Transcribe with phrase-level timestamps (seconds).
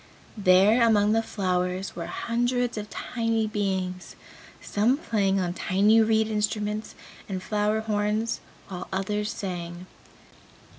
[0.35, 4.15] There among the flowers were hundreds of tiny beings,
[4.59, 6.95] some playing on tiny reed instruments
[7.29, 9.85] and flower horns, while others sang.